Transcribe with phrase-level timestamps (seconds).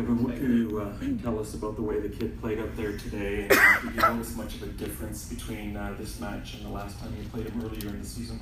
[0.00, 2.96] Kevin, what can you uh, tell us about the way the kid played out there
[2.96, 3.46] today?
[3.48, 7.14] Did you notice much of a difference between uh, this match and the last time
[7.20, 8.40] you played him earlier in the season?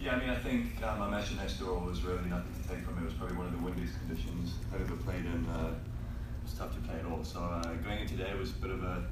[0.00, 2.84] Yeah, I mean, I think um, my match in Estoril was really nothing to take
[2.84, 3.02] from it.
[3.02, 5.46] It was probably one of the windiest conditions I've ever played in.
[5.46, 7.22] Uh, it was tough to play at all.
[7.22, 9.04] So uh, going in today was a bit of a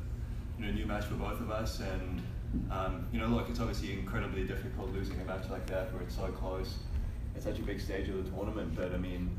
[0.59, 1.79] you know, new match for both of us.
[1.79, 2.21] And,
[2.69, 6.17] um, you know, look, it's obviously incredibly difficult losing a match like that where it's
[6.17, 6.79] so close.
[7.37, 8.75] It's such a big stage of the tournament.
[8.75, 9.39] But, I mean,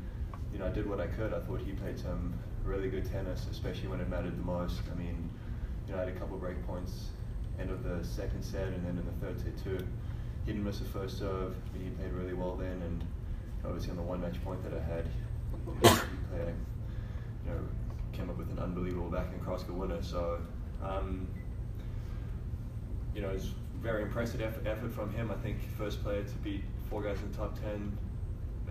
[0.52, 1.32] you know, I did what I could.
[1.32, 2.34] I thought he played some
[2.64, 4.80] really good tennis, especially when it mattered the most.
[4.92, 5.28] I mean,
[5.86, 7.08] you know, I had a couple break points
[7.58, 9.84] end of the second set and then in the third set too.
[10.44, 11.54] He didn't miss the first serve.
[11.74, 13.04] I mean, He played really well then, and
[13.64, 15.86] obviously on the one match point that I had, he
[16.30, 16.54] played,
[17.44, 17.60] you know,
[18.12, 20.02] came up with an unbelievable backhand cross winner.
[20.02, 20.40] So,
[20.82, 21.28] um,
[23.14, 23.50] you know, it's
[23.82, 25.30] very impressive effort, effort from him.
[25.30, 27.96] I think first player to beat four guys in the top ten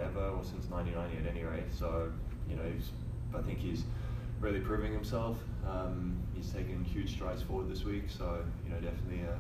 [0.02, 1.72] ever, or since 1990 at any rate.
[1.74, 2.12] So,
[2.50, 2.64] you know,
[3.38, 3.84] I think he's
[4.40, 5.38] really proving himself.
[5.68, 8.06] Um, he's taken huge strides forward this week.
[8.10, 9.36] So, you know, definitely, uh,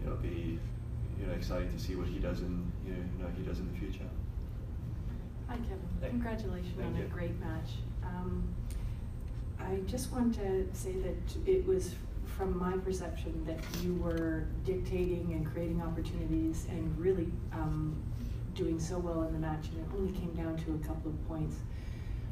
[0.00, 0.58] you know, be
[1.18, 3.78] you know exciting to see what he does in you know he does in the
[3.78, 4.04] future.
[5.48, 6.10] Hi Kevin, Hey.
[6.10, 7.04] congratulations Thank on you.
[7.04, 7.70] a great match.
[8.04, 8.42] Um,
[9.58, 11.94] I just want to say that it was
[12.36, 17.96] from my perception that you were dictating and creating opportunities and really um,
[18.56, 21.28] doing so well in the match, and it only came down to a couple of
[21.28, 21.56] points.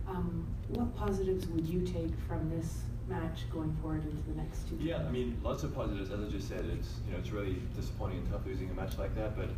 [0.08, 4.76] Um, what positives would you take from this match going forward into the next two?
[4.80, 6.10] Yeah, I mean, lots of positives.
[6.10, 8.98] As I just said, it's you know it's really disappointing and tough losing a match
[8.98, 9.36] like that.
[9.36, 9.50] But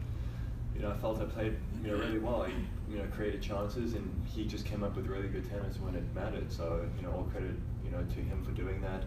[0.75, 2.42] you know, I felt I played you know really well.
[2.42, 2.48] I
[2.91, 6.05] you know created chances, and he just came up with really good tennis when it
[6.14, 6.53] mattered.
[6.53, 9.05] So you know, all credit you know to him for doing that.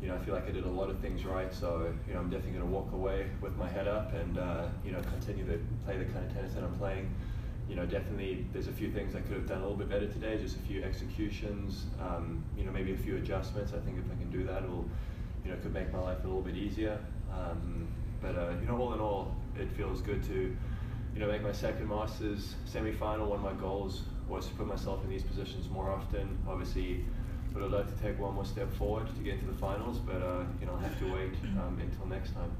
[0.00, 1.52] You know, I feel like I did a lot of things right.
[1.52, 4.66] So you know, I'm definitely going to walk away with my head up and uh,
[4.84, 7.12] you know continue to play the kind of tennis that I'm playing.
[7.68, 10.06] You know, definitely there's a few things I could have done a little bit better
[10.06, 10.38] today.
[10.38, 11.86] Just a few executions.
[12.00, 13.72] Um, you know, maybe a few adjustments.
[13.74, 14.88] I think if I can do that, it'll
[15.44, 16.98] you know could make my life a little bit easier.
[17.32, 17.88] Um,
[18.22, 20.56] but uh, you know, all in all, it feels good to
[21.14, 23.28] you know make my second Masters semi-final.
[23.28, 26.38] One of my goals was to put myself in these positions more often.
[26.46, 27.04] Obviously,
[27.54, 30.22] would have liked to take one more step forward to get into the finals, but
[30.22, 32.50] uh, you know I'll have to wait um, until next time.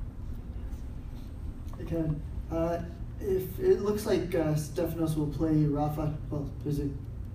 [1.78, 2.80] Hey, Kevin, uh,
[3.20, 6.88] if it looks like uh, Stefanos will play Rafa, well, there's a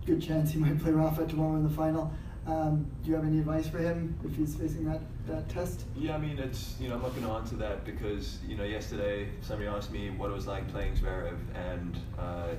[0.06, 2.12] good chance he might play Rafa tomorrow in the final.
[2.46, 5.86] Um, do you have any advice for him if he's facing that, that test?
[5.96, 8.66] Yeah, I mean, it's you know I'm not going to answer that because you know
[8.66, 12.50] yesterday somebody asked me what it was like playing Zverev, and uh,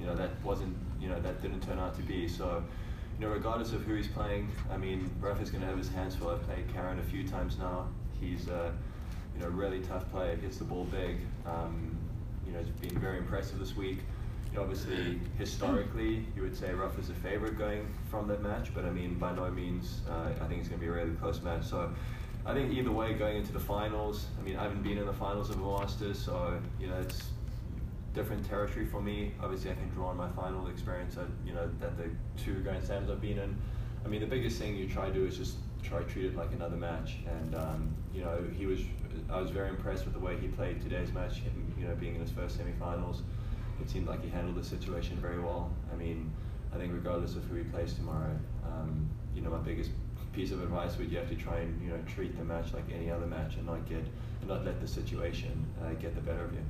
[0.00, 2.64] you know that wasn't you know that didn't turn out to be so.
[3.18, 6.16] You know, regardless of who he's playing, I mean, Rafa's going to have his hands
[6.16, 6.30] full.
[6.30, 7.86] I've played Karen a few times now.
[8.20, 8.72] He's uh,
[9.34, 10.36] you know really tough player.
[10.36, 11.18] Hits the ball big.
[11.46, 11.96] Um,
[12.46, 13.98] you know, he's been very impressive this week.
[14.50, 18.84] You know, obviously, historically, you would say Rafa's a favorite going from that match, but
[18.84, 21.40] I mean, by no means, uh, I think it's going to be a really close
[21.40, 21.64] match.
[21.64, 21.90] So,
[22.44, 25.12] I think either way, going into the finals, I mean, I haven't been in the
[25.12, 27.30] finals of a Masters, so you know, it's
[28.14, 29.32] different territory for me.
[29.42, 32.10] Obviously, I can draw on my final experience that you know that the
[32.42, 33.56] two Grand Slams I've been in.
[34.04, 36.52] I mean, the biggest thing you try to do is just try treat it like
[36.52, 37.16] another match.
[37.26, 38.80] And um, you know, he was.
[39.30, 41.36] I was very impressed with the way he played today's match.
[41.36, 43.22] Him, you know, being in his first semi-finals,
[43.80, 45.70] it seemed like he handled the situation very well.
[45.92, 46.32] I mean,
[46.74, 48.34] I think regardless of who he plays tomorrow,
[48.64, 49.90] um, you know, my biggest
[50.32, 52.84] piece of advice would you have to try and you know treat the match like
[52.94, 53.98] any other match and not get
[54.40, 56.64] and not let the situation uh, get the better of you.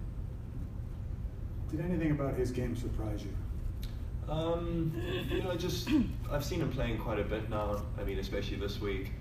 [1.72, 4.30] Did anything about his game surprise you?
[4.30, 4.92] Um,
[5.30, 5.88] you know, just
[6.30, 7.82] I've seen him playing quite a bit now.
[7.98, 9.12] I mean, especially this week.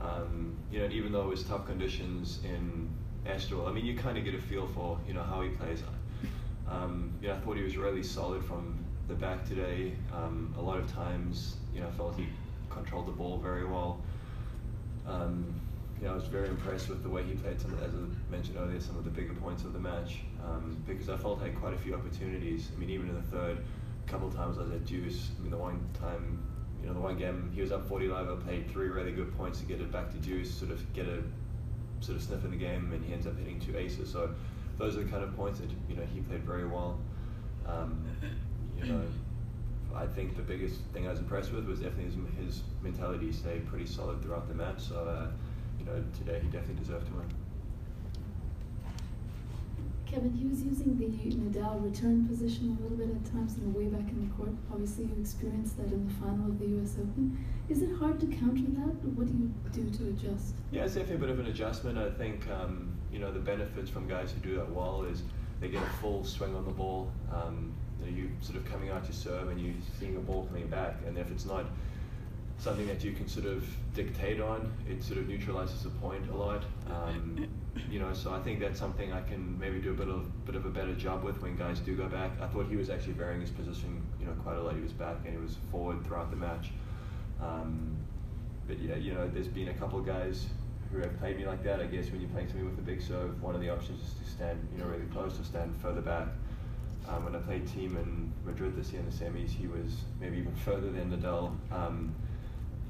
[0.00, 2.88] Um, you know, even though it was tough conditions in
[3.26, 5.82] Estoril, I mean, you kind of get a feel for you know how he plays.
[6.66, 9.92] Um, you know, I thought he was really solid from the back today.
[10.14, 12.26] Um, a lot of times, you know, I felt he
[12.70, 14.00] controlled the ball very well.
[15.06, 15.60] Um,
[16.00, 18.56] you know, I was very impressed with the way he played some, as I mentioned
[18.58, 20.20] earlier, some of the bigger points of the match.
[20.44, 22.68] Um, because I felt I had quite a few opportunities.
[22.74, 23.58] I mean, even in the third,
[24.06, 25.30] a couple times I was at deuce.
[25.38, 26.42] I mean, the one time,
[26.80, 29.36] you know, the one game he was up 40 live, I played three really good
[29.36, 31.22] points to get it back to deuce, sort of get a
[32.00, 34.10] sort of sniff in the game, and he ends up hitting two aces.
[34.10, 34.30] So
[34.78, 36.98] those are the kind of points that you know he played very well.
[37.66, 38.06] Um,
[38.80, 39.02] you know,
[39.94, 43.26] I think the biggest thing I was impressed with was definitely his, his mentality.
[43.26, 44.80] He stayed pretty solid throughout the match.
[44.80, 45.30] So uh,
[45.88, 47.26] know, today he definitely deserved to win.
[50.06, 53.86] Kevin, he was using the Nadal return position a little bit at times the way
[53.86, 54.50] back in the court.
[54.72, 56.94] Obviously, you experienced that in the final of the U.S.
[56.98, 57.44] Open.
[57.68, 58.94] Is it hard to counter that?
[59.16, 60.54] What do you do to adjust?
[60.70, 61.98] Yeah, it's definitely a bit of an adjustment.
[61.98, 65.22] I think um, you know the benefits from guys who do that well is
[65.60, 67.12] they get a full swing on the ball.
[67.30, 70.46] Um, you know, you sort of coming out to serve and you seeing a ball
[70.46, 71.66] coming back, and if it's not
[72.58, 73.64] something that you can sort of
[73.94, 74.72] dictate on.
[74.88, 76.64] It sort of neutralizes the point a lot.
[76.90, 77.48] Um,
[77.90, 80.56] you know, so I think that's something I can maybe do a bit of bit
[80.56, 82.32] of a better job with when guys do go back.
[82.40, 84.74] I thought he was actually varying his position, you know, quite a lot.
[84.74, 86.70] He was back and he was forward throughout the match.
[87.40, 87.96] Um,
[88.66, 90.46] but yeah, you know, there's been a couple of guys
[90.90, 91.80] who have played me like that.
[91.80, 94.14] I guess when you're playing somebody with a big serve, one of the options is
[94.14, 96.28] to stand, you know, really close or stand further back.
[97.08, 100.38] Um, when I played Thiem in Madrid this year in the semis, he was maybe
[100.38, 101.52] even further than Nadal.
[101.72, 102.14] Um,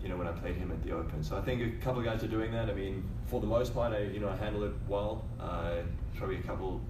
[0.03, 1.23] you know, when I played him at the Open.
[1.23, 2.71] So I think a couple of guys are doing that.
[2.71, 5.25] I mean, for the most part, I you know I handle it well.
[5.41, 5.77] Uh,
[6.17, 6.81] probably a couple,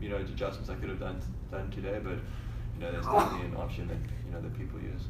[0.00, 1.20] you know, adjustments I could have done
[1.50, 2.18] done today, but
[2.74, 3.96] you know, that's definitely an option that
[4.26, 5.02] you know that people use.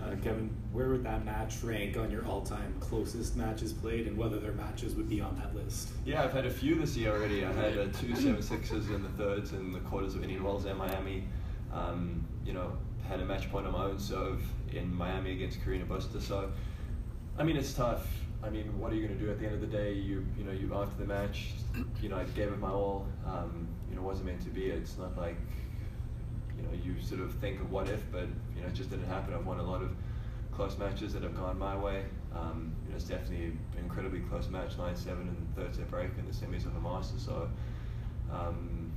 [0.00, 4.40] Uh, Kevin, where would that match rank on your all-time closest matches played, and whether
[4.40, 5.90] their matches would be on that list?
[6.04, 7.44] Yeah, I've had a few this year already.
[7.44, 10.64] I had uh, two seven sixes in the thirds and the quarters of Indian Wells
[10.64, 11.24] and Miami.
[11.72, 12.72] Um, you know,
[13.08, 16.20] had a match point on my own serve in Miami against Carreño Busta.
[16.20, 16.50] So,
[17.38, 18.06] I mean, it's tough.
[18.42, 19.92] I mean, what are you going to do at the end of the day?
[19.92, 21.50] You, you know, you after the match,
[22.00, 23.06] you know, I gave it my all.
[23.26, 24.66] Um, you know, it wasn't meant to be.
[24.66, 25.36] It's not like,
[26.56, 28.26] you know, you sort of think of what if, but
[28.56, 29.34] you know, it just didn't happen.
[29.34, 29.94] I've won a lot of
[30.52, 32.04] close matches that have gone my way.
[32.34, 36.10] Um, you know, it's definitely an incredibly close match, 9-7 in the third set break
[36.18, 37.22] in the semis of the Masters.
[37.24, 37.48] So,
[38.30, 38.90] um,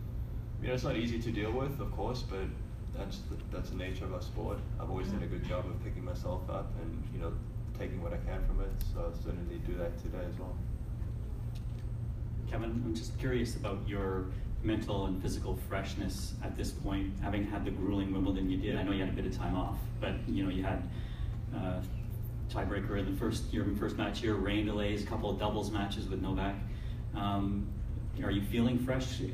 [0.62, 2.48] you know, it's not easy to deal with, of course, but
[2.98, 4.58] that's the, that's the nature of our sport.
[4.80, 7.34] I've always done a good job of picking myself up and you know
[7.78, 8.72] taking what I can from it.
[8.94, 10.56] So I'll certainly do that today as well.
[12.50, 14.26] Kevin, I'm just curious about your
[14.64, 18.78] mental and physical freshness at this point, having had the grueling Wimbledon you did.
[18.78, 20.90] I know you had a bit of time off, but you know you had
[21.56, 21.82] uh,
[22.50, 26.22] tiebreaker in the first your first match here, rain delays, couple of doubles matches with
[26.22, 26.56] Novak.
[27.16, 27.68] Um,
[28.24, 29.26] are you feeling fresh uh,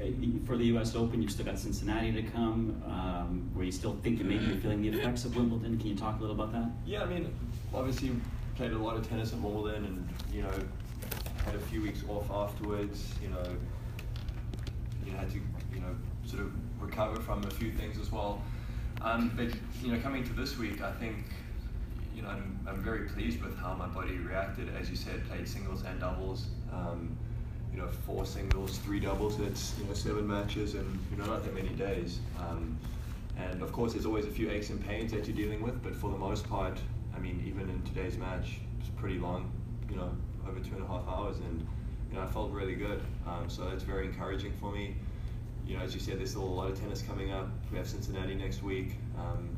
[0.46, 0.96] for the U.S.
[0.96, 1.22] Open?
[1.22, 2.82] You've still got Cincinnati to come.
[2.86, 5.78] Um, were you still thinking maybe you're feeling the effects of Wimbledon?
[5.78, 6.70] Can you talk a little about that?
[6.86, 7.34] Yeah, I mean,
[7.74, 8.12] obviously
[8.56, 10.54] played a lot of tennis at Wimbledon, and you know,
[11.46, 13.14] had a few weeks off afterwards.
[13.22, 13.44] You know,
[15.06, 15.96] you had to you know
[16.26, 16.52] sort of
[16.82, 18.42] recover from a few things as well.
[19.02, 19.50] Um, but
[19.84, 21.18] you know, coming to this week, I think
[22.16, 24.70] you know I'm, I'm very pleased with how my body reacted.
[24.76, 26.48] As you said, played singles and doubles.
[26.72, 27.16] Um,
[27.72, 29.38] you know, four singles, three doubles.
[29.38, 32.20] That's you know seven matches, and you know not that many days.
[32.40, 32.78] Um,
[33.38, 35.96] and of course, there's always a few aches and pains that you're dealing with, but
[35.96, 36.78] for the most part,
[37.16, 39.52] I mean, even in today's match, it's pretty long.
[39.90, 40.12] You know,
[40.48, 41.66] over two and a half hours, and
[42.10, 43.02] you know I felt really good.
[43.26, 44.96] Um, so that's very encouraging for me.
[45.66, 47.48] You know, as you said, there's still a lot of tennis coming up.
[47.72, 48.96] We have Cincinnati next week.
[49.18, 49.50] Um,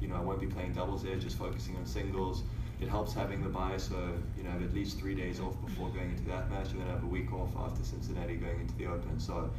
[0.00, 2.42] you know, I won't be playing doubles there, just focusing on singles
[2.80, 3.94] it helps having the bye, so
[4.36, 6.80] you know, I have at least three days off before going into that match, and
[6.80, 9.18] then I have a week off after Cincinnati going into the Open.
[9.18, 9.50] So,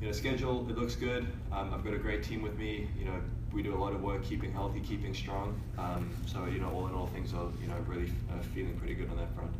[0.00, 1.26] you know, schedule it looks good.
[1.52, 2.88] Um, I've got a great team with me.
[2.98, 3.20] You know,
[3.52, 5.60] we do a lot of work keeping healthy, keeping strong.
[5.78, 8.94] Um, so, you know, all in all, things are you know really uh, feeling pretty
[8.94, 9.50] good on that front.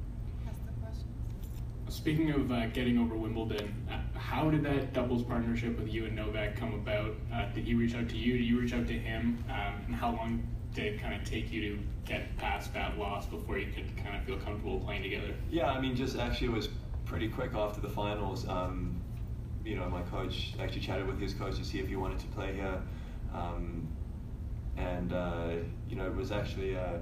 [1.88, 6.16] Speaking of uh, getting over Wimbledon, uh, how did that doubles partnership with you and
[6.16, 7.14] Novak come about?
[7.32, 8.38] Uh, did he reach out to you?
[8.38, 9.44] Did you reach out to him?
[9.50, 10.42] Um, and how long
[10.75, 14.25] did kind of take you to get past that loss before you could kind of
[14.25, 15.32] feel comfortable playing together?
[15.49, 16.69] Yeah, I mean, just actually it was
[17.06, 18.47] pretty quick after the finals.
[18.49, 19.00] Um,
[19.65, 22.26] you know, my coach actually chatted with his coach to see if he wanted to
[22.29, 22.82] play here.
[23.32, 23.88] Um,
[24.76, 25.52] and, uh,
[25.88, 26.99] you know, it was actually, uh,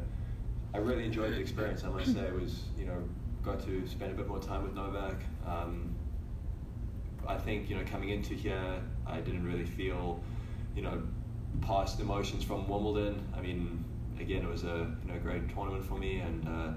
[0.74, 2.20] I really enjoyed the experience, I must say.
[2.20, 3.02] It was, you know,
[3.42, 5.16] got to spend a bit more time with Novak.
[5.46, 5.94] Um,
[7.26, 10.22] I think, you know, coming into here, I didn't really feel,
[10.76, 11.02] you know,
[11.60, 13.26] past emotions from Wimbledon.
[13.36, 13.84] I mean,
[14.18, 16.72] again, it was a you know great tournament for me, and uh,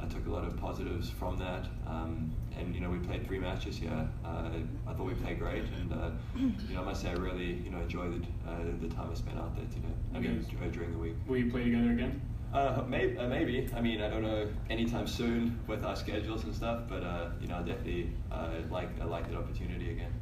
[0.00, 1.66] I took a lot of positives from that.
[1.86, 4.08] Um, and you know, we played three matches here.
[4.24, 4.50] Uh,
[4.86, 7.70] I thought we played great, and uh, you know, I must say I really you
[7.70, 9.94] know enjoyed uh, the time I spent out there today.
[10.14, 11.16] I mean, during the week.
[11.26, 12.20] Will you play together again?
[12.52, 13.68] Uh, maybe, uh, maybe.
[13.74, 17.48] I mean, I don't know anytime soon with our schedules and stuff, but uh, you
[17.48, 20.12] know, I definitely uh, like I like that opportunity again.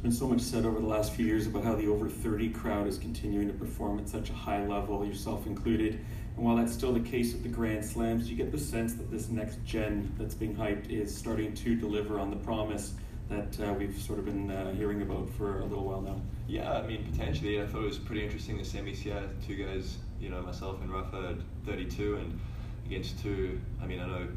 [0.00, 2.50] There's been so much said over the last few years about how the over 30
[2.50, 5.98] crowd is continuing to perform at such a high level, yourself included.
[6.36, 9.10] And while that's still the case with the Grand Slams, you get the sense that
[9.10, 12.94] this next gen that's being hyped is starting to deliver on the promise
[13.28, 16.20] that uh, we've sort of been uh, hearing about for a little while now.
[16.46, 17.60] Yeah, I mean, potentially.
[17.60, 19.28] I thought it was pretty interesting the semis here.
[19.44, 22.38] Two guys, you know, myself and Rafa at 32, and
[22.86, 24.28] against two, I mean, I know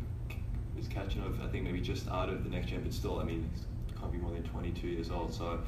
[0.79, 3.47] is Khachanov, I think maybe just out of the next gen, but still, I mean,
[4.01, 5.33] can't be more than 22 years old.
[5.33, 5.59] So,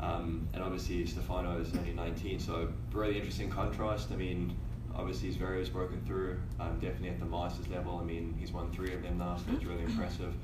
[0.00, 2.40] um, and obviously Stefano is only 19.
[2.40, 4.08] So, really interesting contrast.
[4.10, 4.56] I mean,
[4.96, 7.98] obviously Zverev's broken through, um, definitely at the Masters level.
[8.00, 10.34] I mean, he's won three of them now, so that's really impressive.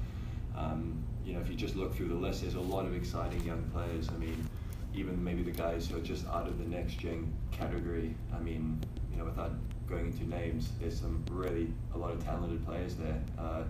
[0.57, 3.43] Um, you know, if you just look through the list, there's a lot of exciting
[3.45, 4.09] young players.
[4.09, 4.49] I mean,
[4.95, 8.15] even maybe the guys who are just out of the next gen category.
[8.35, 8.81] I mean,
[9.13, 9.53] you know, without
[9.89, 13.23] going into names, there's some really a lot of talented players there.
[13.39, 13.63] Uh,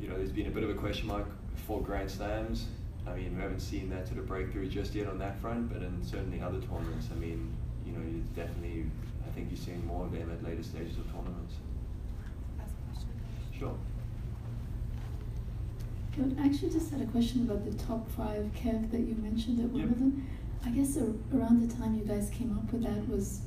[0.00, 2.66] you know, there's been a bit of a question mark for Grand Slams.
[3.06, 5.82] I mean, we haven't seen that sort of breakthrough just yet on that front, but
[5.82, 7.52] in certainly other tournaments, I mean,
[7.86, 8.86] you know, you definitely,
[9.26, 11.54] I think you're seeing more of them at later stages of tournaments.
[12.60, 13.10] Ask a question.
[13.58, 13.74] Sure.
[16.16, 16.36] Good.
[16.40, 19.66] I actually just had a question about the top five Kev that you mentioned at
[19.70, 19.90] one Yep.
[19.90, 20.26] Wimbledon.
[20.64, 21.08] I guess ar-
[21.38, 23.40] around the time you guys came up with that was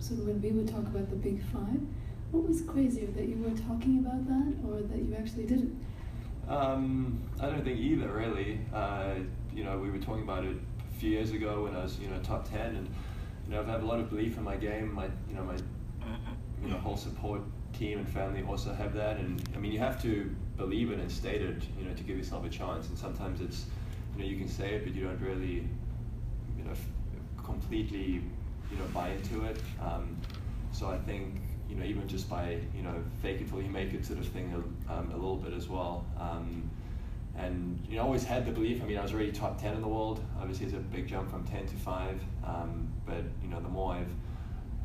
[0.00, 1.80] sort of when we would talk about the big five.
[2.32, 5.68] What was crazier, that you were talking about that or that you actually did it?
[6.48, 8.60] Um, I don't think either, really.
[8.72, 9.14] Uh,
[9.54, 12.08] you know, we were talking about it a few years ago when I was, you
[12.08, 12.88] know, top ten, and
[13.46, 14.92] you know, I've had a lot of belief in my game.
[14.92, 15.56] My, you know, my,
[16.62, 17.40] you know, whole support
[17.72, 21.10] team and family also have that, and I mean, you have to believe it and
[21.10, 22.88] state it, you know, to give yourself a chance.
[22.88, 23.66] And sometimes it's,
[24.14, 25.66] you know, you can say it, but you don't really,
[26.56, 26.72] you know,
[27.42, 28.22] completely,
[28.70, 29.60] you know, buy into it.
[29.80, 30.16] Um,
[30.72, 33.92] so I think, you know, even just by, you know, fake it till you make
[33.92, 34.52] it sort of thing
[34.88, 36.04] um, a little bit as well.
[36.18, 36.70] Um,
[37.36, 39.80] and, you know, always had the belief, I mean, I was already top 10 in
[39.80, 40.24] the world.
[40.40, 42.20] Obviously, it's a big jump from 10 to 5.
[42.44, 44.10] Um, but, you know, the more I've,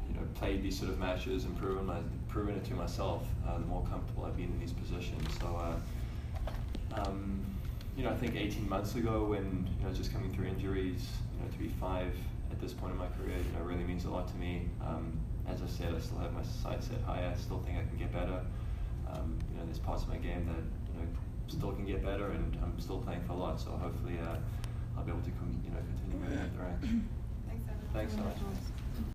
[0.07, 3.59] you know, played these sort of matches and proven, my, proven it to myself, uh,
[3.59, 5.27] the more comfortable I've been in these positions.
[5.39, 7.45] So, uh, um,
[7.95, 11.05] you know, I think 18 months ago when, you know, just coming through injuries,
[11.35, 12.15] you know, to be five
[12.51, 14.67] at this point in my career, you know, really means a lot to me.
[14.85, 17.29] Um, as I said, I still have my sights set high.
[17.31, 18.41] I still think I can get better.
[19.09, 20.63] Um, you know, there's parts of my game that,
[20.93, 21.07] you know,
[21.47, 23.59] still can get better and I'm still playing for a lot.
[23.59, 24.37] So hopefully, uh,
[24.97, 27.09] I'll be able to, com- you know, continue moving in that direction.
[27.47, 27.89] Thanks, Evan.
[27.93, 28.37] Thanks so much.